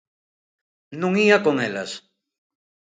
Non 1.01 1.11
ía 1.25 1.37
con 1.45 1.55
elas. 1.67 1.91